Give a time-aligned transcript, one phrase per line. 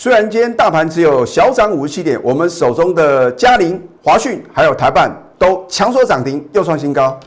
[0.00, 7.20] 虽然今天大盘只有小涨五十七点，我们手中的嘉陵、华讯还有台办都强所涨停，又创新高。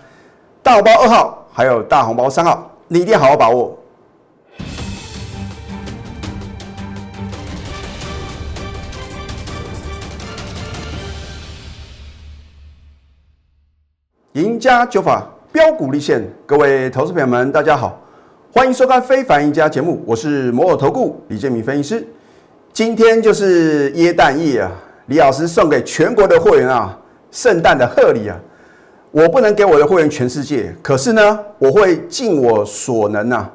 [0.64, 3.78] 大红包二号还有大红包三号，你一定要好好把握。
[14.32, 18.02] 赢家九法标股立现，各位投资朋友们，大家好，
[18.52, 22.08] 欢迎收看《非凡赢家》节目，我是摩尔投顾李建明分析师。
[22.74, 24.72] 今天就是耶诞夜啊，
[25.06, 26.98] 李老师送给全国的会员啊，
[27.30, 28.36] 圣诞的贺礼啊。
[29.12, 33.48] 我不能给我的会员全世界，可是呢，我会尽我所能啊，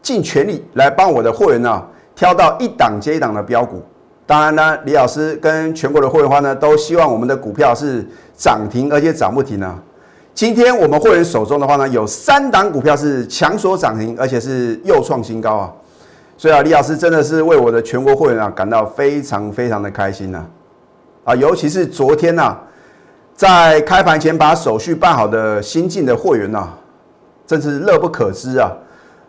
[0.00, 3.82] 尽全力来帮我的会员啊，挑到一档接一档的标股。
[4.24, 8.02] 当然呢，李老师跟全国的会员话呢，都希望我们的股票是
[8.34, 9.78] 涨停，而且涨不停啊。
[10.32, 15.70] 今天我们会员手中的话呢，有三档股票是强所涨停，而且是又创新高啊。
[16.36, 20.44] 所以啊，李老师真的是为我的全国会员啊感到非常非常的开心呐！
[21.24, 22.56] 啊，尤其是昨天呐。
[23.34, 26.70] 在开盘前把手续办好的新进的会员呐，
[27.46, 28.72] 真是乐不可支啊！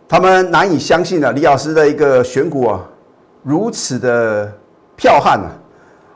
[0.08, 2.80] 他们难以相信啊，李老师的一个选股啊，
[3.44, 4.50] 如此的
[4.98, 5.52] 剽悍啊！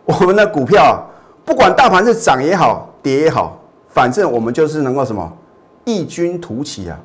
[0.05, 1.05] 我们的股票
[1.43, 5.29] 不管大盘是涨也好，跌也好，反正我们就是能够什么
[5.83, 6.97] 异军突起啊！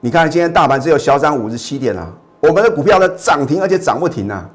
[0.00, 2.12] 你看今天大盘只有小涨五十七点啊，
[2.42, 4.48] 我们的股票呢涨停而且涨不停啊！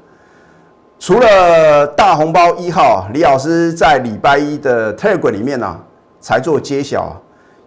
[0.98, 5.80] 除了大红包一号，李老师在礼拜一的 Telegram 里面呢
[6.20, 7.18] 才做揭晓，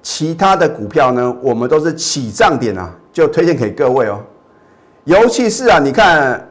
[0.03, 4.19] 其他的股票呢，我们都是起涨点啊，就推荐给各位哦。
[5.05, 6.47] 尤其是啊，你看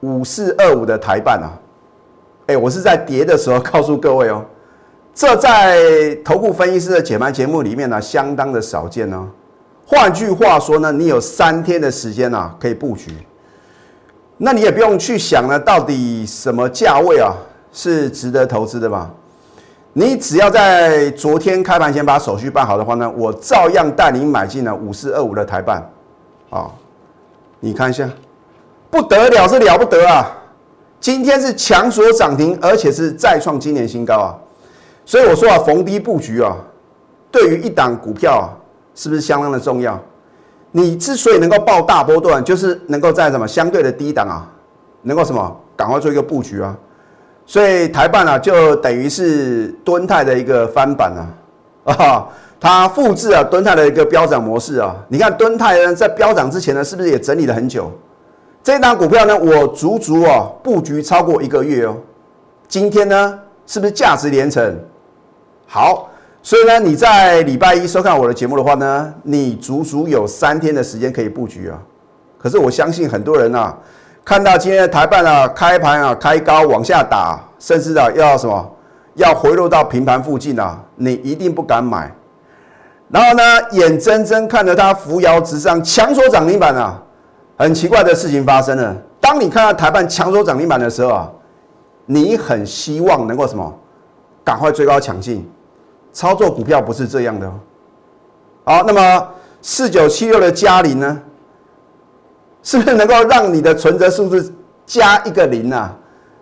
[0.00, 1.52] 五四二五的台办啊，
[2.46, 4.42] 哎，我是在跌的时候 告诉各位哦，
[5.14, 9.28] 这在头部分析师的解盘节目里面呢，相当的少见哦。
[9.86, 13.12] 换句话说呢，你有三天的时间啊，可以布局。
[14.38, 17.34] 那你也不用去想呢，到底什么价位啊
[17.72, 19.10] 是值得投资的吧？
[19.92, 25.86] 你只要在昨天开盘前把手续办好的话呢，我照样带你买进了五四二五的台办，
[26.48, 26.70] 啊，
[27.60, 28.08] 你看一下，
[28.90, 30.38] 不得了是了不得啊！
[30.98, 34.38] 今天是强所涨停，而且是再创今年新高啊！
[35.04, 36.56] 所以我说啊，逢低布局啊，
[37.30, 38.46] 对于一档股票啊，
[38.94, 40.00] 是不是相当的重要？
[40.74, 44.48] 你之所以能够报大波段，就是能够在什么相对的低档啊，
[45.02, 46.74] 能够什么赶快做一个布局啊。
[47.44, 51.12] 所以台办啊，就等于是敦泰的一个翻版
[51.84, 54.96] 啊，啊，它复制啊敦泰的一个飙涨模式啊。
[55.08, 57.92] 你看敦泰呢，在飙涨之前呢，是不是也整理了很久？
[58.62, 61.94] 这档股票呢，我足足啊布局超过一个月哦。
[62.66, 64.74] 今天呢，是不是价值连城？
[65.66, 66.08] 好。
[66.44, 71.78] 所以呢，你在礼拜一收看我的节目的话呢，你足足有三天的时间可以布局啊。
[72.36, 73.78] 可是我相信很多人啊，
[74.24, 78.70] 看到今天的台办啊开盘啊开高往下打，甚至啊要什么
[79.14, 82.12] 要回落到平盘附近啊，你一定不敢买。
[83.08, 87.00] 然后呢，眼睁睁看着它扶摇直上，强锁涨停板啊，
[87.56, 88.96] 很奇怪的事情发生了。
[89.20, 91.30] 当你看到台办强锁涨停板的时候啊，
[92.06, 93.72] 你很希望能够什么，
[94.42, 95.48] 赶快追高抢进。
[96.12, 97.52] 操作股票不是这样的哦。
[98.64, 99.28] 好，那么
[99.60, 101.20] 四九七六的嘉陵呢，
[102.62, 104.52] 是不是能够让你的存折数字
[104.86, 105.90] 加一个零呢？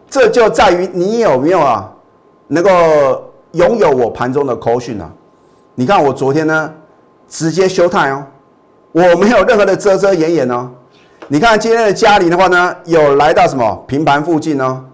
[0.08, 1.90] 这就在于你有没有啊，
[2.48, 2.70] 能够
[3.52, 5.10] 拥有我盘中的扣讯啊？
[5.76, 6.72] 你看我昨天呢，
[7.28, 8.26] 直接休态哦，
[8.92, 10.68] 我没有任何的遮遮掩掩哦。
[11.28, 14.84] 你看今天的嘉陵的话呢，有来到什么平盘附近哦？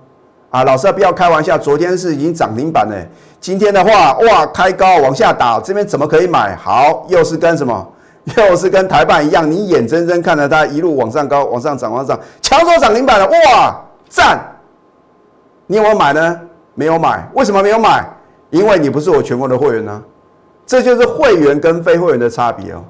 [0.51, 3.09] 啊，老师不要开玩笑，昨天是已经涨停板嘞。
[3.47, 6.57] 今天的话，哇，开高往下打，这边怎么可以买？
[6.57, 7.93] 好，又是跟什么？
[8.37, 14.41] 又是跟台办一样，你眼睁睁看着它一路往上高，往上涨，往上强做涨停板了，哇，赞！
[15.69, 16.41] 你有没有买呢？
[16.75, 18.05] 没有买，为什么没有买？
[18.51, 20.03] 因为你不是我全国的会员呢。
[20.67, 22.83] 这就是会员跟非会员的差别哦。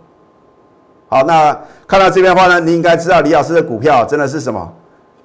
[1.10, 1.54] 好，那
[1.86, 4.72] 看到这边的话呢，你应该知道李老师的股票真的是什么？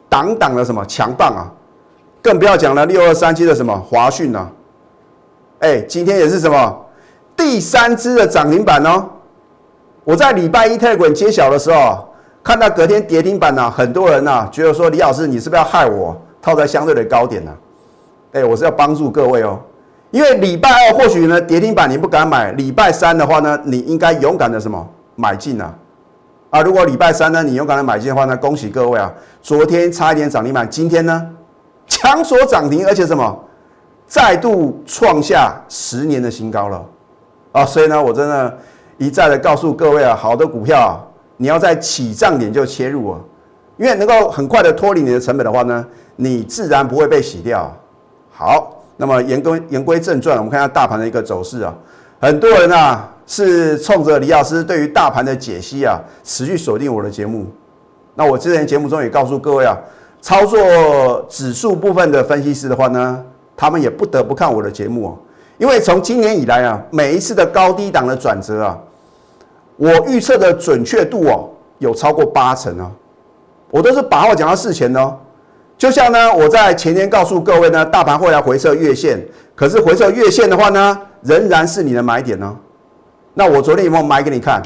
[0.09, 1.47] 挡挡的什么强棒啊？
[2.21, 4.45] 更不要讲了，六二三七的什么华讯啊？
[5.61, 6.85] 哎，今天也是什么
[7.37, 9.05] 第三支的涨停板哦！
[10.03, 12.03] 我在礼拜一特滚揭晓的时候，
[12.43, 17.51] 看到隔天跌停板呢，很多人呢觉得说李老师你是不是要害我套在相对的高点呢？
[18.33, 19.59] 哎，我是要帮助各位哦，
[20.09, 25.71] 因为礼拜二或许呢跌停板你不敢买，礼拜三的话呢，你应该勇敢的什么买进啊！
[26.49, 29.13] 啊，如果礼拜三呢你勇敢的买进的话呢，恭喜各位啊！
[29.43, 31.29] 昨天差一点涨停板，今天呢
[31.85, 33.39] 强锁涨停，而且什么？
[34.11, 36.85] 再度创下十年的新高了，
[37.53, 38.57] 啊，所以呢，我真的
[38.97, 40.99] 一再的告诉各位啊，好的股票，
[41.37, 43.19] 你要在起涨点就切入啊，
[43.77, 45.87] 因为能够很快的脱离你的成本的话呢，
[46.17, 47.73] 你自然不会被洗掉。
[48.29, 51.73] 好，那么言归言归正传，我们看一下大盘的一个走势啊。
[52.19, 57.45] 很多人啊是冲着李老师对于大盘的解析啊，持续锁定我的节目。
[58.15, 59.73] 那我之前节目中也告诉各位啊，
[60.19, 63.23] 操作指数部分的分析师的话呢，
[63.55, 65.13] 他们也不得不看我的节目啊，
[65.57, 68.77] 因为从今年以来啊，每一次的高低档的转折啊，
[69.77, 71.49] 我预测的准确度哦，
[71.79, 72.91] 有超过八成哦，
[73.69, 75.15] 我都是把话讲到事前哦。
[75.77, 79.23] 就像呢，我在前天告诉各位呢，大盘会来回撤月线，
[79.55, 82.55] 可是回撤月线的话呢，仍然是你的买点呢。
[83.33, 84.61] 那我昨天有没有买给你看？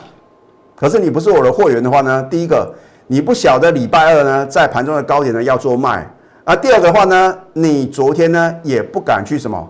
[0.76, 2.74] 可是你不是我的货源的话呢，第一个。
[3.08, 6.12] 你不晓得礼拜二呢，在盘中的高点呢要做卖
[6.45, 6.56] 啊。
[6.56, 9.69] 第二个的话呢，你昨天呢也不敢去什么，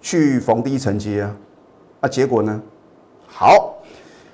[0.00, 1.36] 去逢低承接啊。
[2.00, 2.62] 啊，结果呢，
[3.26, 3.74] 好，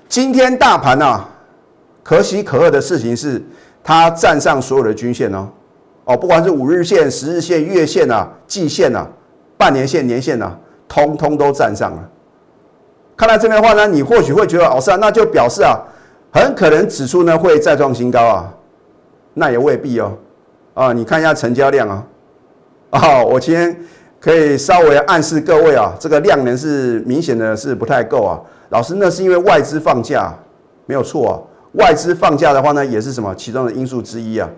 [0.07, 1.25] 今天大盘呢，
[2.03, 3.41] 可喜可贺的事情是，
[3.83, 5.49] 它站上所有的均线哦。
[6.05, 9.07] 哦，不管是五日线、十日线、月线啊、季线啊、
[9.57, 10.57] 半年线、年线啊，
[10.87, 12.09] 通通都站上了。
[13.17, 15.79] 看到这边的话呢，你或许会觉得，哦，是啊，那就表示啊。
[16.33, 18.53] 很可能指数呢会再创新高啊，
[19.33, 20.13] 那也未必哦。
[20.81, 22.03] 啊，你看一下成交量啊，
[22.89, 23.77] 啊，我今天
[24.19, 28.41] 可以稍微暗示各位啊，这个量能是明显的是不太够啊。
[28.69, 30.33] 老师，那是因为外资放假，
[30.87, 31.33] 没有错啊。
[31.73, 34.49] 外资放假的话呢，也是什么其中的因素之一啊。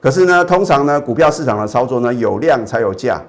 [0.00, 3.22] 可是呢，通常呢，股票市场的操作呢，有量才有价。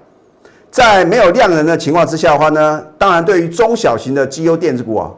[0.72, 5.12] 在没有量能的情况之下的话呢，当然对于中小型的绩优电子股啊，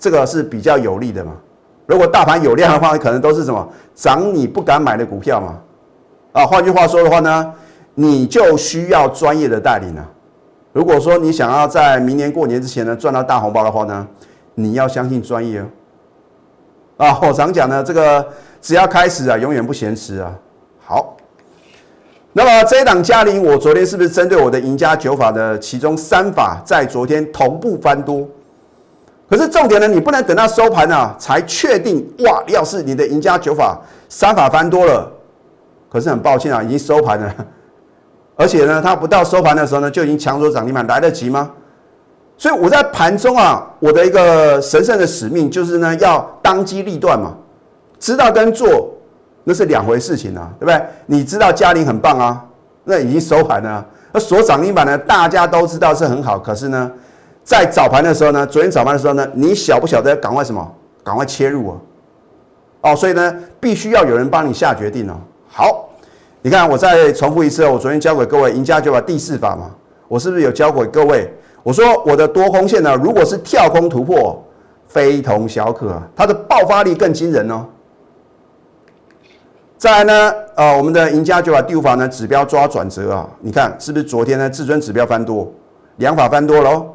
[0.00, 1.30] 这个是比较有利的嘛。
[1.86, 5.60] 如果大盘有量的话，可能都是什么涨你不敢买的股票嘛？
[6.36, 7.50] 啊，换句话说的话呢，
[7.94, 10.06] 你就需要专业的带领啊。
[10.74, 14.06] 如果说你想要在明年过年之前呢赚到大红包的话呢，
[14.54, 15.64] 你要相信专业哦。
[16.98, 18.28] 啊，我常讲呢，这个
[18.60, 20.30] 只要开始啊，永远不嫌迟啊。
[20.84, 21.16] 好，
[22.34, 28.28] 那么这一档嘉玲，我昨天是不是针对我的赢家九法的其中三法，在昨天同步翻多？
[29.30, 32.42] 可是重点呢，你不能等到收盘啊才确定哇！
[32.48, 33.80] 要是你的赢家九法
[34.10, 35.10] 三法翻多了，
[35.88, 37.34] 可是很抱歉啊，已经收盘了，
[38.36, 41.50] 而且呢，它不到收盘的时候呢，就已经抢走涨停板，来得及吗？
[42.36, 47.34] 所以我在盘中啊，我的一个神圣的使命就是呢，要当机立断嘛，
[47.98, 48.92] 知道跟做
[49.44, 50.82] 那是两回事情啊，对不对？
[51.06, 52.44] 你知道嘉玲很棒啊，
[52.84, 56.90] 那已经收盘了，那锁涨停板呢，大家都知道是很好，可是呢？
[57.44, 60.74] 在早盘的时候呢，昨天早盘的时候呢，你晓不晓得赶快什么？
[61.04, 61.76] 赶快切入啊！
[62.80, 65.14] 哦，所以呢，必须要有人帮你下决定哦。
[65.58, 65.88] 好，
[66.42, 69.70] 你看我再重复一次，我昨天教给各位赢家就把第四法嘛，
[70.06, 71.32] 我是不是有教给各位？
[71.62, 74.44] 我说我的多空线呢，如果是跳空突破，
[74.86, 77.64] 非同小可，它的爆发力更惊人哦。
[79.78, 85.50] 再来呢，呃，我们的赢家就把第五法呢指标抓转折啊，你看是不是昨天呢至尊指标翻多，
[85.96, 86.86] 两法翻多喽？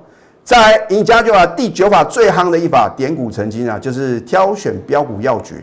[0.43, 5.55] 在赢家就把第九法最夯的一法点股成金啊，就是挑选标股要诀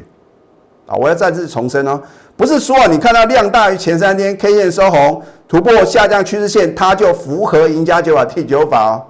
[0.88, 0.96] 啊！
[0.96, 2.00] 我要再次重申哦，
[2.38, 9.02] 不是说你看到量大于前三天 K 线收红，突破下降趋势线，它就符合赢家九法第九法哦。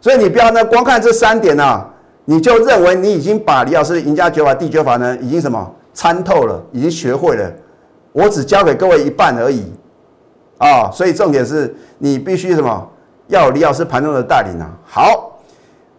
[0.00, 1.86] 所以你不要呢，光看这三点呢，
[2.24, 7.48] 你就认为你已经把李老师赢家九法第九法呢，已经什么参透了，已经学会了。
[8.10, 9.72] 我只教给各位一半而已
[10.58, 10.90] 啊！
[10.92, 12.88] 所以重点是你必须什么？
[13.28, 14.68] 要有李老师盘中的带领啊！
[14.84, 15.38] 好，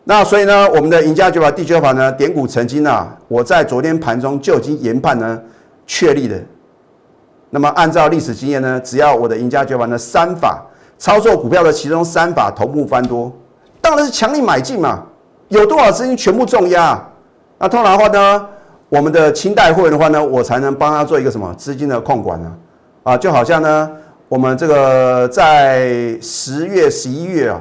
[0.04, 3.16] 那所以呢，我们的赢家九法第九法呢，点股成金啊！
[3.30, 5.40] 我在昨天盘中就已经研判呢，
[5.88, 6.36] 确立的。
[7.50, 10.64] 那么按照历史经验呢，只要我的赢家绝版的三法
[10.98, 13.32] 操作股票的其中三法同步翻多，
[13.82, 15.04] 当然是强力买进嘛！
[15.48, 17.02] 有多少资金全部重压？
[17.58, 18.48] 那通常的话呢，
[18.90, 22.56] 我们的清代会员的话呢，我才能帮他做一个什么资金的控管呢？
[23.04, 23.90] 啊，就好像呢。
[24.28, 27.60] 我们这个在十月、十一月啊，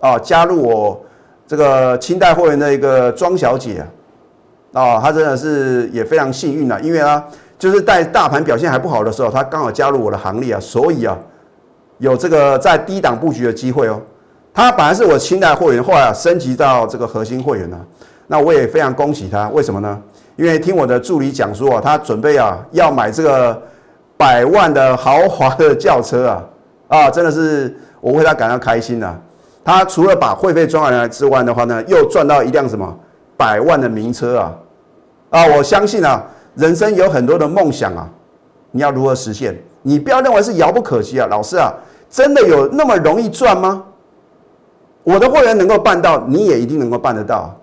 [0.00, 1.02] 啊，加入我
[1.46, 3.82] 这个清代会员的一个庄小姐
[4.74, 7.24] 啊，啊，她真的是也非常幸运啊，因为啊，
[7.60, 11.16] 就是在大盘表现还不好的时候，他刚好加入我的行列啊，所以啊，
[11.98, 14.00] 有这个在低档布局的机会哦。
[14.52, 17.78] 他本来是我清代会员，后来啊升级到这个核心会员了，
[18.26, 19.48] 那我也非常恭喜他。
[19.50, 20.02] 为什么呢？
[20.34, 23.62] 因为听我的助理讲说啊，他准备啊要买这个。
[24.20, 26.44] 百万的豪华的轿车啊，
[26.88, 29.16] 啊，真的是我为他感到开心呐。
[29.64, 32.94] 他除了把会费赚回来之外的话呢，又赚到一辆什么
[33.34, 34.52] 百万的名车啊，
[35.30, 36.22] 啊，我相信啊，
[36.60, 38.06] 人生有很多的梦想啊，
[38.70, 39.58] 你要如何实现？
[39.82, 41.72] 你不要认为是遥不可及啊，老师啊，
[42.10, 43.82] 真的有那么容易赚吗？
[45.02, 47.58] 我的会员能够办到，你也一定能够办得到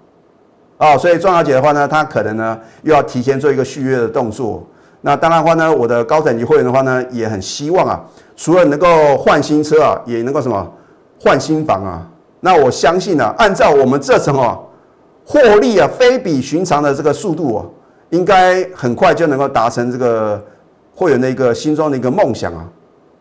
[0.79, 0.97] 啊。
[0.97, 4.65] 所以庄小姐的话呢，她可能呢又要提前做一个续约的动作。
[5.01, 8.03] 那当然的话呢，我的高等级会员的话呢，也很希望啊，
[8.35, 10.67] 除了能够换新车啊，也能够什么
[11.21, 12.09] 换新房啊。
[12.39, 14.63] 那我相信呢，按照我们这层哦，
[15.23, 17.65] 获利啊，非比寻常的这个速度哦，
[18.09, 20.43] 应该很快就能够达成这个
[20.93, 22.65] 会员的一个心中的一个梦想啊。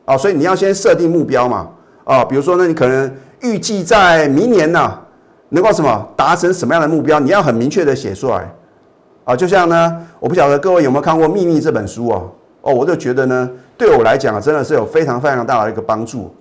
[0.05, 1.69] 啊，所以你要先设定目标嘛。
[2.05, 4.97] 啊，比如说呢，你可能预计在明年呢，
[5.49, 8.49] 能够什么达成什么样的目标，你要很明确的写出来。
[9.25, 12.31] 啊，就像呢，我不晓得各位有没有看过《秘密》这本书哦。
[12.63, 16.33] 哦，我就觉得呢，对我来讲，真的是有非常非常大的一个帮助，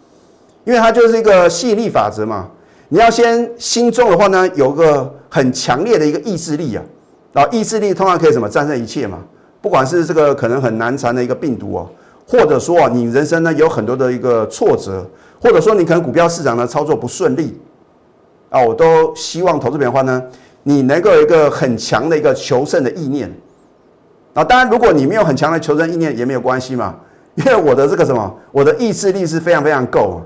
[0.64, 2.48] 因为它就是一个吸引力法则嘛。
[2.90, 6.84] 你要先心中的话呢，有个很强烈的一个意志力啊，
[7.36, 9.20] 然后意志力通常可以什么战胜一切嘛。
[9.62, 11.90] 不管是这个可能很难缠的一个病毒哦，
[12.26, 15.06] 或者说你人生呢有很多的一个挫折，
[15.42, 17.60] 或者说你可能股票市场呢操作不顺利
[18.50, 20.24] 啊，我都希望投资品的话呢，
[20.64, 23.30] 你能够有一个很强的一个求胜的意念
[24.34, 24.44] 啊。
[24.44, 26.96] 当然，如果你没有很强的求胜意念也没有关系嘛，
[27.36, 30.22] 因为我的这个什么，我的意志力是非常非常够。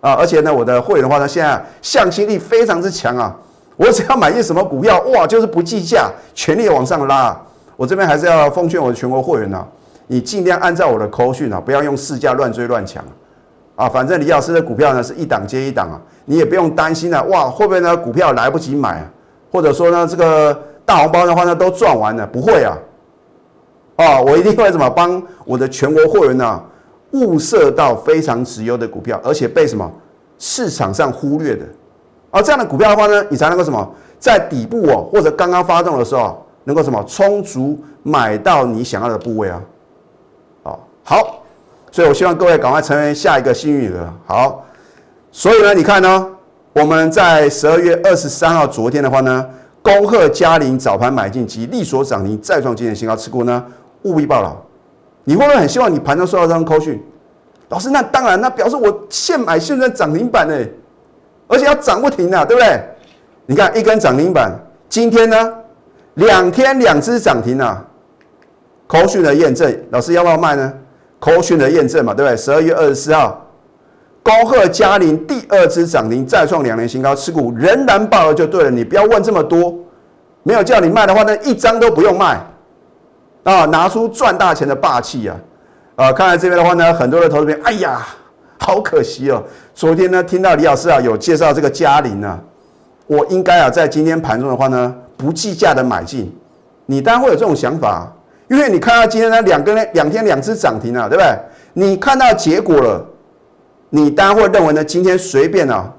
[0.00, 3.36] 啊，而且呢，我的会员的话呢，现在向心力非常之强啊！
[3.80, 7.34] 我只要买进什么股票，哇，就是不计价，全力往上拉。
[7.78, 9.66] 我这边还是要奉劝我的全国会员呢，
[10.06, 13.02] 你尽量按照我的口讯啊，不要用市价乱追乱抢
[13.76, 13.88] 啊！
[13.88, 15.96] 反正李老师的股票呢是一档接一档啊，
[16.26, 19.02] 你也不用担心啊，哇，会不会呢股票来不及买？
[19.50, 22.26] 或者说呢这个大红包的话呢都赚完了？
[22.26, 22.76] 不会啊！
[23.96, 26.62] 啊，我一定会怎么帮我的全国会员呢？
[27.12, 29.90] 物色到非常值优的股票，而且被什么
[30.38, 31.64] 市场上忽略的，
[32.30, 39.60] 而这样的股票的话呢，你才能够什么在底部哦，或者刚刚发动的时候，能够什么充足买到你想要的部位啊？
[40.62, 41.42] 哦，好，
[41.90, 44.12] 所以我希望各位赶快成为下一个幸运儿。
[44.26, 44.64] 好，
[45.32, 46.26] 所以呢，你看呢，
[46.72, 49.44] 我们在十二月二十三号昨天的话呢，
[49.82, 53.64] 恭贺嘉陵早盘买进及利所涨停再创今年新高，持股呢
[54.02, 54.54] 务必报牢。
[55.24, 57.02] 你会不会很希望你盘中收到这张扣讯？
[57.68, 60.54] 老师，那当然，那表示我现买现在涨停板呢，
[61.50, 62.80] 而且要涨不停啊，对不对？
[63.46, 64.52] 你看一根涨停板，
[64.88, 65.52] 今天呢
[66.14, 67.84] 两天两只涨停啊，
[68.86, 70.72] 扣讯的验证，老师要不要卖呢？
[71.18, 72.36] 扣讯的验证嘛，对不对？
[72.36, 73.44] 十二月二十四号，
[74.22, 79.74] 高贺嘉陵第二只涨停，再创两年新高，持股仍然爆了就对了，你不要问这么多，
[80.44, 82.40] 没有叫你卖的话，那一张都不用卖。
[83.42, 85.36] 啊，拿出赚大钱的霸气啊！
[85.96, 88.06] 啊，看来这边的话呢，很多的投资者，哎呀，
[88.60, 89.42] 好可惜哦。
[89.74, 92.38] 昨天呢，听到李老师啊有介绍这个嘉陵啊，
[93.06, 96.30] 我应该啊在今天盘中的话呢，不计价的买进。
[96.84, 98.12] 你当然会有这种想法，
[98.48, 101.34] 因为你看到今天呢两根两天两只涨停啊，对不对？
[101.72, 103.06] 你看到结果了，
[103.88, 105.90] 你当然会认为呢，今天随便啊，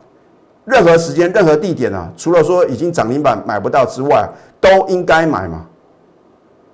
[0.66, 5.66] 任何时间、任何地点啊，除了说已经涨停板买不到之外，都应该买嘛。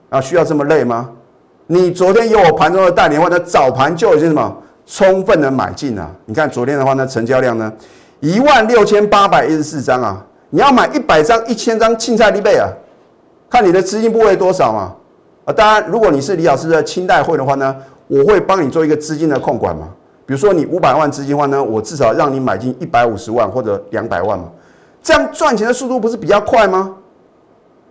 [0.10, 1.10] 啊，需要这么累吗？
[1.68, 6.10] 你昨天有我盘中的带领的话，那早盘就已经什么充分的买进啊。
[6.26, 7.72] 你看昨天的话呢，成交量呢
[8.22, 12.68] 一万六千八百一十四张啊，你要买一百张、一千张，青菜利倍啊，
[13.48, 14.96] 看你的资金部位多少嘛。
[15.46, 17.76] 啊，当然，如果你是李老师的清代会的话呢，
[18.08, 19.88] 我会帮你做一个资金的控管嘛。
[20.26, 24.46] 比如说你五百万资金的话呢，我至少让你买进一百五十万或者两百万嘛，
[25.02, 26.96] 这样赚钱的速度不是比较快吗？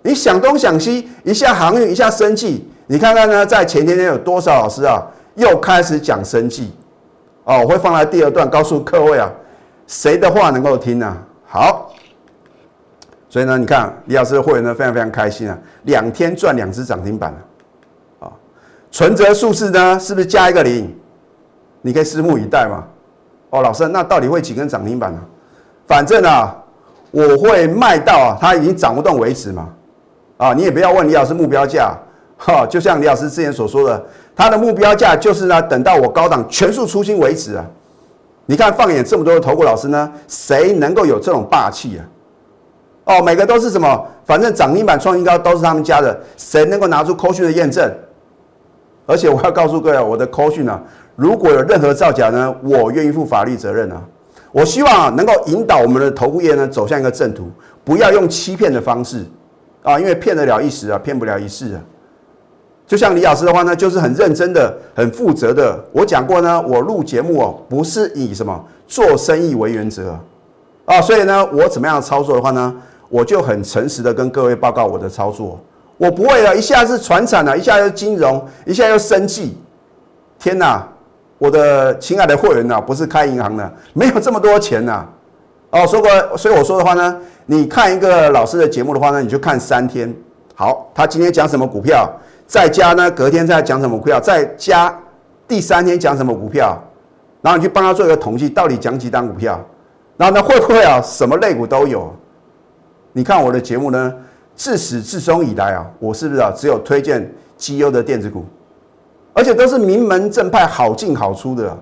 [0.02, 5.02] 你想东想西，一下航运，一下生计，你看看呢，在前天天有多少老师啊，
[5.36, 6.70] 又开始讲生计，
[7.46, 9.30] 哦，我会放在第二段告诉各位啊，
[9.86, 11.16] 谁的话能够听呢？
[11.46, 11.92] 好，
[13.28, 17.32] 所以呢，你看李老师的会员呢非常非常开心啊，两天赚两只涨停板
[18.18, 18.26] 啊，
[18.90, 20.92] 存折数字呢是不是加一个零？
[21.82, 22.82] 你可以拭目以待嘛。
[23.50, 25.20] 哦，老师，那到底会几根涨停板呢？
[25.86, 26.52] 反正啊，
[27.12, 29.68] 我会卖到啊，它已经涨不动为止嘛。
[30.36, 31.96] 啊，你也不要问李老师目标价，
[32.36, 34.04] 哈，就像李老师之前所说的，
[34.36, 37.64] 他的目标价就是呢，等到我高档全数出清为止啊。
[38.44, 42.04] 你看，放眼这么多的投顾老师呢，谁能够有这种霸气啊？
[43.06, 44.06] 哦，每个都是什么？
[44.24, 47.90] 反正涨停板创新高都是他们家的，谁能够拿出扣讯的验证？
[49.06, 50.80] 而且我要告诉各位，我的扣讯啊，
[51.16, 54.02] 如果有任何造假呢，我愿意负法律责任啊。
[54.52, 57.50] 我希望能够引导我们的投顾业呢走向一个正途，
[57.84, 59.24] 不要用欺骗的方式。
[59.82, 61.80] 啊，因为骗得了一时啊，骗不了一世啊。
[62.86, 65.76] 就像李老师的话呢，就是很认真的、很负责的。
[65.92, 70.16] 我讲过呢，我录节目哦，不是以什么做生意为原则
[70.84, 71.00] 啊。
[71.00, 72.74] 所以呢，我怎么样操作的话呢，
[73.08, 75.58] 我就很诚实的跟各位报告我的操作。
[75.98, 79.58] 我不会啊，一下是船产啊，一下又金融，一下又生计。
[80.38, 80.86] 天哪，
[81.38, 85.04] 我的亲爱的会员呐，不是开银行的，没有这么多钱呐。
[85.70, 87.16] 哦，说过，所以我说的话呢。
[87.48, 90.12] 你看一个老师的节目的话呢，你就看三天。
[90.56, 92.10] 好，他今天讲什么股票？
[92.46, 94.96] 再加呢隔天再讲什么股票，再加
[95.48, 96.78] 第三天讲什么股票，
[97.42, 99.60] 然后你去帮他做一个统计，到底讲几单股票，
[100.16, 102.14] 然后呢会不会啊什么类股都有？
[103.12, 104.14] 你看我的节目呢，
[104.54, 108.44] 自始至终以来啊，我是不是啊只有推荐绩优的电子股，
[109.32, 111.76] 而且都是名门正派，好进好出的。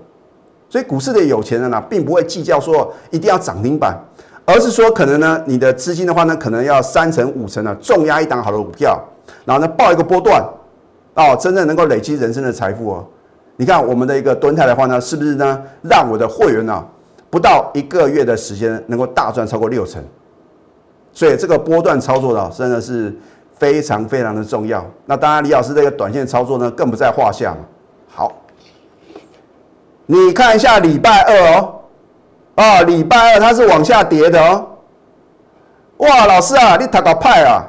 [0.68, 3.96] 所以股市的有钱人呢，并不会计较说一定要涨停板，
[4.44, 9.00] 而是说可能呢，你的资金的话呢，可能要三成五成呢，重压一档好的股票，
[9.44, 10.44] 然后呢，报一个波段，
[11.14, 13.06] 哦，真正能够累积人生的财富哦。
[13.56, 16.84] 你看我们的一个蹲态的话呢，是不是呢，让我的会员呢，
[17.30, 20.02] 不到一个月的时间能够大赚超过六成？
[21.12, 23.14] 所以这个波段操作的真的是
[23.56, 24.84] 非常非常的重要。
[25.06, 27.56] 那当然，李老师这个短线操作呢，更不在话下。
[28.08, 28.32] 好。
[30.06, 31.80] 你看一下礼拜二哦，
[32.56, 34.68] 啊，礼拜二它是往下跌的哦。
[35.96, 37.64] 哇，老师啊，你塔个派啊，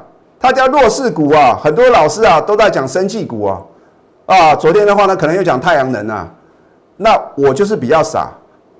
[0.45, 3.61] 它叫弱势股啊，很多老师啊都在讲生气股啊，
[4.27, 6.31] 啊，昨天的话呢，可能又讲太阳能啊，
[6.97, 8.31] 那我就是比较傻，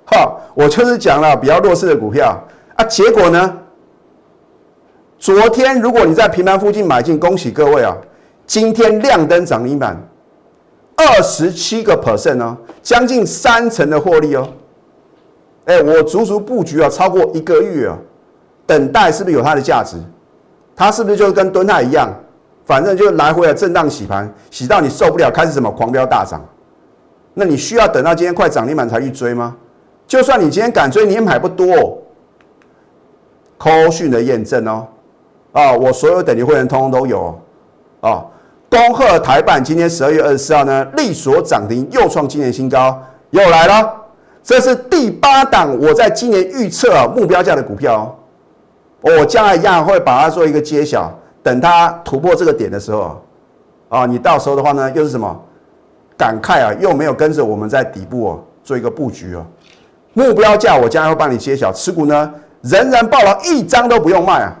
[0.06, 2.40] 哈，我就是讲了比较弱势的股票
[2.76, 3.58] 啊，结果呢，
[5.18, 7.96] 昨天如果你在平盘附近买进，恭喜各位啊，
[8.46, 10.00] 今天亮灯涨停板。
[10.98, 14.48] 二十七个 percent 哦，将近三成的获利哦。
[15.66, 17.98] 哎，我足足布局啊超过一个月啊，
[18.66, 19.98] 等待是不是有它的价值？
[20.76, 22.12] 它是不是就跟蹲泰一样，
[22.66, 26.44] 反正就来回的震荡洗盘，洗到你受不了，开始什么狂飙大涨？
[27.32, 29.56] 那你需要等到今天快涨停板才去追吗？
[30.06, 31.74] 就算你今天敢追，你也买不多。
[31.74, 31.98] 哦。
[33.58, 34.86] 扣讯的验证哦，
[35.52, 37.40] 啊，我所有等级会员通通都有
[38.00, 38.26] 哦。
[38.68, 43.90] 恭贺台办今天十二月二十四号呢，力所涨停，又创今年新高，又来了。
[44.42, 48.14] 这是第八档，我在今年预测目标价的股票，哦
[49.18, 51.12] 我将来一样会把它做一个揭晓。
[51.42, 53.22] 等它突破这个点的时候，
[53.88, 55.40] 啊，你到时候的话呢，又是什么
[56.16, 56.74] 感慨啊？
[56.80, 59.46] 又没有跟着我们在底部哦做一个布局哦。
[60.12, 64.56] 目标价我将来会帮你揭晓，持股呢仍然爆了，一张都不用卖啊。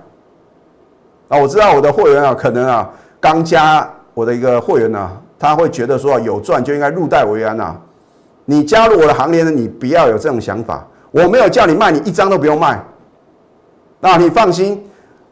[1.28, 2.88] 啊，我知道我的会员啊，可能啊
[3.20, 3.88] 刚加。
[4.14, 7.76] 我的一个会员呢，他会觉得说有赚就应该入袋为安呐。
[8.46, 10.86] 你加入我的行列呢，你不要有这种想法。
[11.10, 12.82] 我没有叫你卖，你一张都不用卖。
[14.08, 14.80] 那你放心，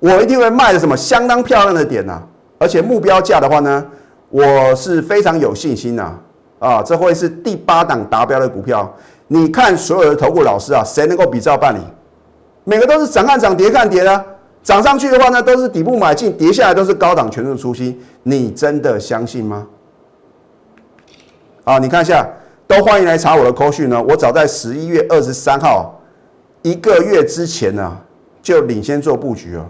[0.01, 2.21] 我一定会卖的什么相当漂亮的点呐。
[2.59, 3.87] 而且目标价的话呢，
[4.31, 6.13] 我是非常有信心呐。
[6.59, 8.93] 啊，这会是第八档达标的股票。
[9.29, 11.79] 你看所有的投顾老师啊，谁能够比照办理？
[12.65, 14.25] 每个都是涨看涨，跌看跌的。
[14.65, 17.97] 涨上去的话呢，都是底部买进；跌下来都是高档全数出新。
[18.25, 19.65] 你真的相信吗？
[21.63, 22.29] 啊，你看一下，
[22.67, 24.03] 都欢迎来查我的扣讯呢。
[24.03, 26.01] 我早在十一月二十三号
[26.63, 27.97] 一个月之前呢，
[28.45, 29.67] 就领先做布局哦。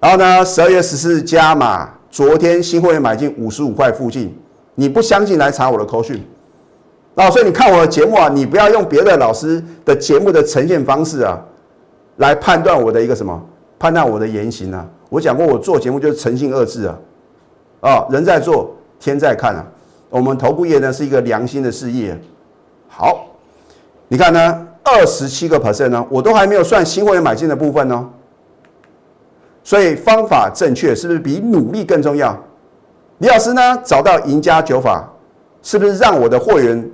[0.00, 4.34] 然后呢，十二月十四加码，昨天新会员买进五十五块附近。
[4.74, 6.24] 你不相信来查我的扣讯。
[7.14, 11.38] 啊，所以你看我的节目啊，你不要用别的老师的节目的呈现方式啊，
[12.16, 13.38] 来判断我的一个什么。
[13.78, 16.98] 判断我的言行啊，我讲过，我做节目就是诚信二字啊，
[17.80, 19.66] 啊，人在做，天在看啊。
[20.08, 22.16] 我们投顾业呢是一个良心的事业。
[22.88, 23.26] 好，
[24.08, 28.08] 你看呢，二十七个 percent 呢，我都还没有算新会员买进的部分呢。
[29.64, 32.36] 所以方法正确，是不是比努力更重要？
[33.18, 35.08] 李老师呢，找到赢家九法，
[35.62, 36.90] 是不是让我的会员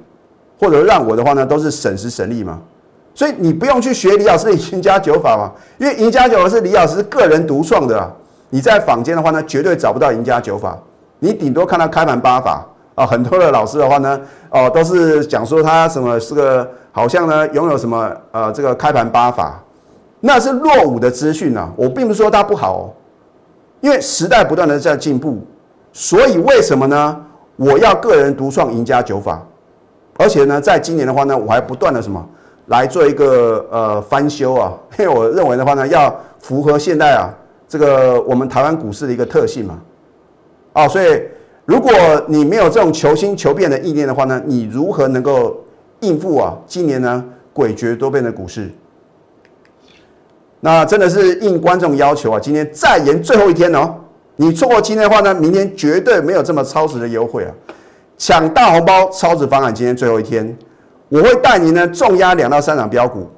[0.61, 2.61] 或者让我的话呢，都是省时省力嘛？
[3.14, 8.14] 所以你不用去学李老师的赢家九法嘛，因为赢家九法是李老师个人独创的。
[8.51, 10.79] 你在坊间的话呢，绝对找不到赢家九法，
[11.18, 13.07] 你顶多看到开盘八法啊。
[13.07, 14.20] 很多的老师的话呢，
[14.51, 19.62] 哦，都是讲说他什么是个好像呢拥有什么呃这个开盘八法，
[20.20, 21.70] 那是落伍的资讯啊。
[21.77, 22.83] 我并不是说它不好，哦，
[23.81, 25.38] 因为时代不断的在进步，
[25.92, 27.24] 所以为什么呢？
[27.57, 29.44] 我要个人独创赢家九法，
[30.16, 32.24] 而且呢，在今年的话呢，我还不断的什么？
[32.66, 37.35] 来做一个呃翻修啊， 因为我认为的话呢，要符合现在啊
[37.66, 39.79] 这个我们台湾股市的一个特性嘛，
[40.74, 41.22] 啊，所以
[41.64, 41.90] 如果
[42.27, 45.57] 你没有这种求新求变的意念的话呢，你如何能够
[46.00, 48.70] 应付啊今年呢诡谲多变的股市？
[50.61, 53.94] 那真的是应观众要求啊，今天再延最后一天哦，
[54.37, 57.54] 你错过今天的话呢，明天绝对没有这么超值的优惠啊，
[58.16, 60.56] 抢大红包超值方案，今天最后一天。
[61.08, 63.30] 我会带你呢重压两到三档标股，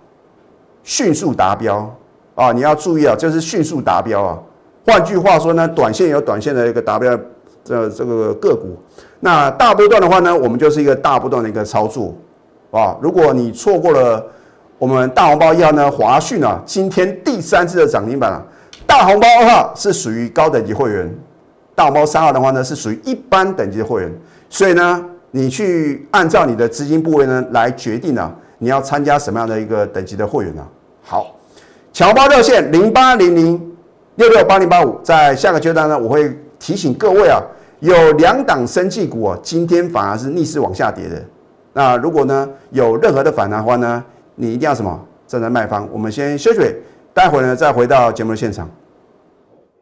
[0.82, 1.94] 迅速达标
[2.34, 2.50] 啊！
[2.52, 4.38] 你要注意啊，就是迅速达标啊。
[4.84, 7.16] 换句话说呢，短线有短线的一个达标
[7.64, 8.76] 的这个个股，
[9.20, 12.12] 那大波段的话呢，我们就是一个大波段的一个操作
[12.70, 12.96] 啊。
[13.00, 14.24] 如果你错过了
[14.78, 18.42] 我们大红包一号呢，华讯啊，今天第三次的涨停板啊，
[18.86, 21.14] 大红包二号是属于高等级会员，
[21.74, 24.12] 大红包三号的话呢，是属于一般等级的会员，
[24.48, 30.66] 所以呢，你去按照你的资金部位呢来决定啊，你要参加什么样的一个等级的会员呢？
[31.02, 31.34] 好，
[31.92, 33.76] 抢包热线零八零零
[34.14, 37.38] 六六八零八五，在下个阶段呢，我会提醒各位啊，
[37.80, 41.22] 有两档生技股啊，今天反而是逆势往下跌的。
[41.72, 44.04] 那如果呢有任何的反弹的话呢，
[44.34, 45.88] 你一定要什么站在卖方。
[45.92, 46.60] 我们先休息，
[47.14, 48.68] 待会呢再回到节目的现场。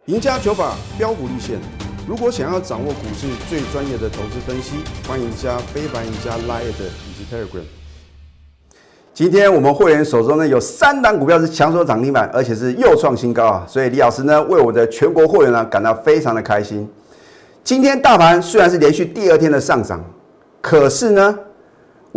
[0.06, 1.58] 赢家九法标股立线，
[2.06, 7.64] 如果想要掌握股市最专业的投资分析，欢迎加非凡、赢家 Line 以及 Telegram。
[9.12, 13.64] 今天我们会员手中呢有三档股票是强手涨停板，而且是又创新高啊！
[13.66, 16.88] 所以李老师呢为我的全国会员呢感到非常的开心。
[17.64, 20.02] 今天大盘虽然是连续第二天的上涨，
[20.62, 21.38] 可是呢，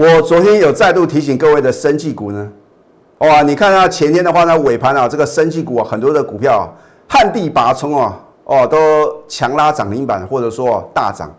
[0.01, 2.51] 我昨天有再度提醒各位的生技股呢，
[3.19, 6.65] 哇，你看到前天的话呢尾盘啊，这个生技股啊很多的股票啊。
[7.07, 8.77] 旱地拔葱啊，哦，都
[9.27, 11.31] 强拉涨停板，或者说大涨。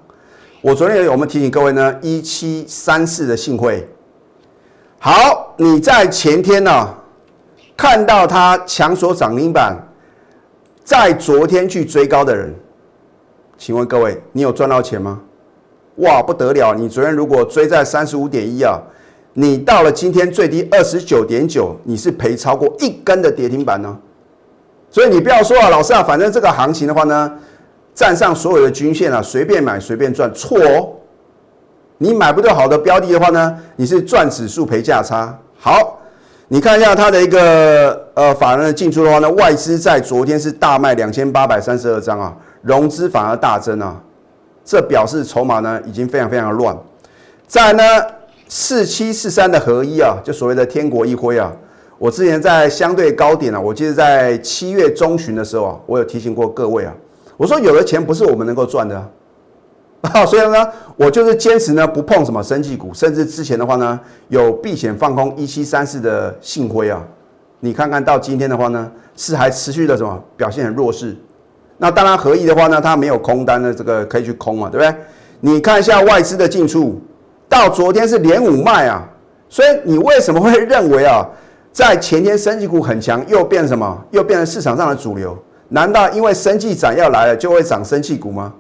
[0.61, 3.89] 我昨天有我们提醒各位呢，一七三四的信汇，
[5.01, 6.89] 好，你在前天呢
[7.77, 9.77] 看到它强锁涨停板，
[10.85, 12.55] 在昨天去追高的人，
[13.59, 15.21] 请问各位，你有赚到钱吗？
[15.97, 16.75] 哇，不得了！
[16.75, 18.81] 你昨天如果追在三十五点一啊，
[19.35, 23.97] 你到了今天最低二十九点九，你是赔超过一根的跌停板呢。
[24.91, 27.33] 所以你不要说啊，老师啊，反正这个行情的话呢，
[27.95, 30.89] 站上所有的均线啊，随便买随便赚，错哦。
[31.99, 35.39] 你买不到好的标的的话呢，你是赚指数赔价差。
[35.59, 35.99] 好，
[36.49, 43.99] 你看一下它的一个呃法人的进出的话呢，外资在昨天是大卖两千八百三十二张啊，融资反而大增啊，
[44.65, 46.77] 这表示筹码呢已经非常非常的乱。
[47.47, 47.83] 再呢，
[48.49, 51.53] 四七四三的合一啊，就所谓的天国一辉啊。
[51.99, 56.93] 我之前在相对高点啊，我记得在七月中旬的时候啊，我有提醒过各位啊，
[57.37, 58.97] 我说有的钱不是我们能够赚的
[60.03, 67.01] 啊，所以呢，我就是坚持呢不碰什么生技股，甚至之前的话呢，有避险放空一七三四的信辉啊，
[67.61, 71.17] 你看看到今天的话呢，是还持续的什么表现很弱势，
[71.79, 74.95] 那当然合意的话呢，它没有空单的这个可以去空嘛，对不对？
[75.41, 77.01] 你看一下外资的进出，
[77.49, 79.05] 到昨天是连五卖啊，
[79.49, 81.27] 所以你为什么会认为啊？
[81.73, 83.99] 在前天，升绩股很强，又变什么？
[84.11, 85.37] 又变成市场上的主流？
[85.69, 88.53] 难道因为升绩展要来了，就会涨升气股吗？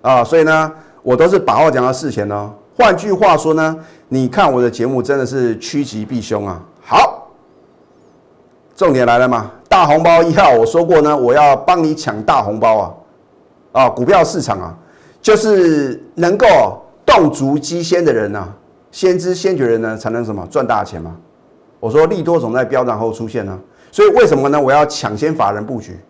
[0.00, 0.72] 啊，所以呢，
[1.02, 2.52] 我都是把话讲到事前哦。
[2.76, 3.76] 换句话说呢，
[4.08, 6.62] 你看我的节目真的是趋吉避凶啊。
[6.80, 7.19] 好，
[8.80, 13.82] 重点来了嘛，大红包一号，我说过呢，我要帮你抢大红包啊！
[13.82, 14.74] 啊，股票市场啊，
[15.20, 16.46] 就是能够
[17.04, 18.48] 动足机先的人呐，
[18.90, 21.14] 先知先觉人呢，才能什么赚大钱嘛。
[21.78, 23.58] 我说利多总在飙涨后出现呢，
[23.92, 24.58] 所以为什么呢？
[24.58, 26.00] 我要抢先法人布局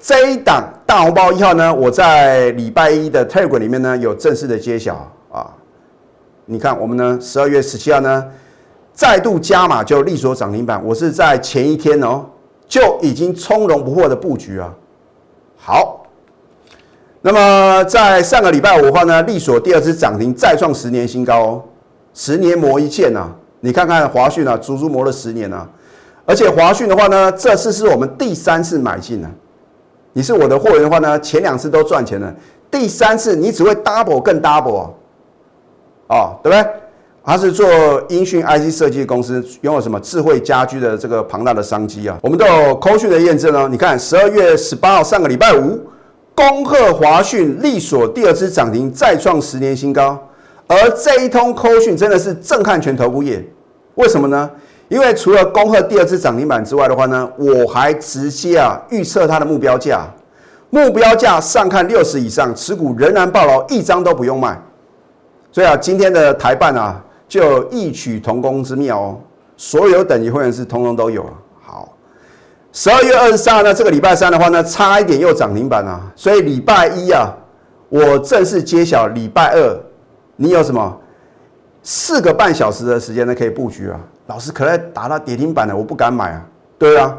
[0.00, 1.74] 这一档大红包一号呢？
[1.74, 5.50] 我在礼拜一的 Telegram 里面呢有正式的揭晓啊！
[6.44, 8.24] 你看我们呢十二月十七号呢
[9.00, 12.22] 再度加码就利索涨停板，我是在前一天哦
[12.68, 14.70] 就已经从容不迫的布局啊。
[15.56, 16.04] 好，
[17.22, 21.62] 那么在上个礼拜五的话呢，利索第二次涨停再创十年新高哦，
[22.12, 23.26] 十年磨一剑呐。
[23.60, 25.66] 你看看华讯啊，足足磨了十年啊，
[26.26, 29.30] 而且华讯的话呢，这次是我们第三次买进了。
[30.12, 32.30] 你是我的货源的话呢，前两次都赚钱了，
[32.70, 34.90] 第三次你只会 double 更 double
[36.08, 36.79] 哦，对不对？
[37.30, 37.64] 它是做
[38.08, 42.18] 音讯 IC 设计公司，拥有什么智慧家居的这个庞大的商机啊？
[42.24, 43.68] 我们都有扣讯的验证哦。
[43.70, 45.78] 你看十二月十八号上个礼拜五，
[46.34, 50.18] 恭贺华讯力所第二次涨停，再创十年新高。
[50.66, 53.40] 而这一通扣讯真的是震撼全投顾业，
[53.94, 54.50] 为什么呢？
[54.88, 60.04] 因为除了恭贺第二次涨停板之外的话呢，我还直接啊预测它的目标价，
[60.70, 64.60] 目标价上看六十以上，持股仍然爆牢，一张都不用卖。
[65.52, 69.20] 所以啊，今天的台办啊，就异曲同工之妙哦，
[69.56, 71.32] 所有等级会员是通通都有啊。
[71.62, 71.96] 好，
[72.72, 77.32] 十二月二十三号呢，这个礼拜三的话呢，差一点又涨停板啊，所以礼拜一啊，
[77.88, 79.80] 我正式揭晓礼拜二。
[80.34, 80.98] 你有什么
[81.84, 83.34] 四个半小时的时间呢？
[83.34, 84.00] 可以布局啊！
[84.26, 86.44] 老师，可能打到跌停板的，我不敢买啊。
[86.78, 87.16] 对啊，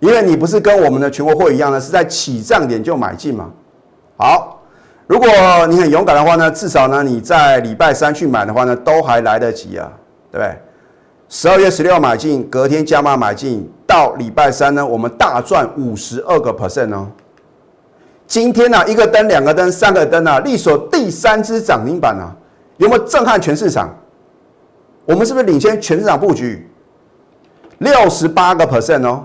[0.00, 3.50] 因为你不是跟我们的全国会一样呢，是在起涨点就买进嘛。
[4.18, 4.55] 好，
[5.06, 5.28] 如果
[5.68, 9.90] 你很勇敢的话呢，至少呢你在礼拜三去买的话呢，都还来得及啊，
[10.32, 10.58] 对不对？
[11.28, 17.08] 十二月十六号买进，隔天加码买进，到礼拜三呢，我们大赚五十二个 percent 哦。
[18.26, 22.34] 今天呢，一个灯、两个灯、三个灯啊，力所第三支涨停板啊！
[22.78, 23.96] 有没有震撼全市场？
[25.04, 26.68] 我们是不是领先全市场布局
[27.78, 29.24] 六十八个 percent 哦？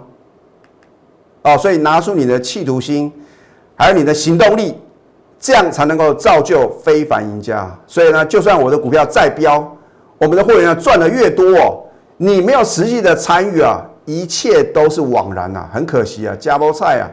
[1.42, 3.12] 哦，所以拿出你的企图心，
[3.76, 4.78] 还有你的行动力，
[5.42, 7.70] 这样才能够造就非凡赢家。
[7.86, 9.76] 所以呢，就算我的股票再飙，
[10.20, 11.84] 我们的会员赚的越多哦，
[12.16, 17.10] 你没有实际的参与啊，一切都是枉然呐，很可惜啊，加包菜啊。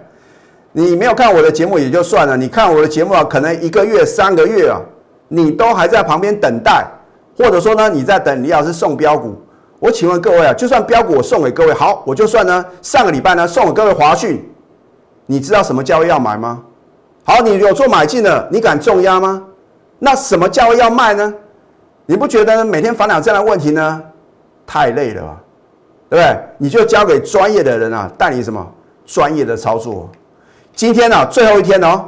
[0.73, 4.79] 你没有看我的节目也就算了，你看我的节目啊，可能一个月、三个月啊，
[5.29, 6.87] 你都还在旁边等待，
[7.37, 9.35] 或者说呢，你在等李老师送标股。
[9.81, 14.47] 我请问各位啊，就算标股我送给各位，好，我就算呢，上个礼拜呢送给各位华讯，
[15.25, 16.63] 你知道什么价位要买吗？
[17.31, 19.43] 好，你有做买进的，你敢重压吗？
[19.99, 21.35] 那什么价位要卖呢？
[22.07, 24.03] 你不觉得每天烦恼这样的问题呢？
[24.67, 25.37] 太累了吧，
[26.09, 26.39] 对不对？
[26.57, 28.67] 你就交给专业的人啊，带你什么
[29.05, 30.09] 专业的操作。
[30.75, 32.03] 今天呢，最后一天哦，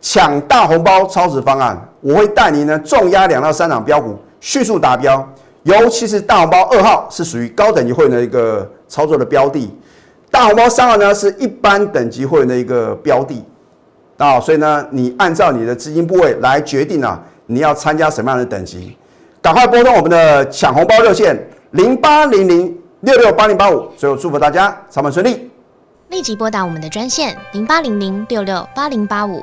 [0.00, 5.24] 抢大红包超值方案，我会带你呢重压两到三档标股，迅速达标。
[5.62, 9.72] 尤其是大红包二号是属于高等级会员的一个操作的标的，
[10.28, 13.44] 大红包三号呢是一般等级会员的一个标的。
[14.20, 18.94] 啊，所以呢，你按照你的资金部位来决定啊，你要参加什么样的等级。
[19.40, 21.34] 赶快拨通我们的抢红包热线
[21.70, 23.88] 零八零零六六八零八五。
[23.96, 25.50] 最后祝福大家上班顺利。
[26.10, 29.42] 立即拨打我们的专线零八零零六六八零八五